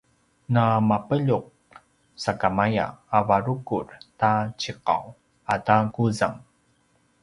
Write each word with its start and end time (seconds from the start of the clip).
na 0.53 0.63
mapeljuq 0.89 1.45
sakamaya 2.23 2.85
a 3.17 3.19
varukur 3.27 3.85
ta 4.19 4.31
ciqaw 4.59 5.03
ata 5.53 5.75
quzang 5.95 6.37